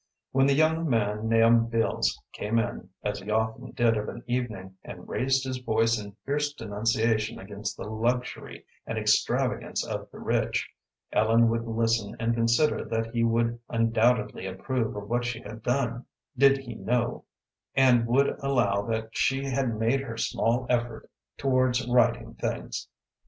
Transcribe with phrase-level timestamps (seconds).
[0.31, 4.75] When the young man Nahum Beals came in, as he often did of an evening,
[4.83, 10.67] and raised his voice in fierce denunciation against the luxury and extravagance of the rich,
[11.13, 16.07] Ellen would listen and consider that he would undoubtedly approve of what she had done,
[16.35, 17.25] did he know,
[17.75, 22.87] and would allow that she had made her small effort towards righting things.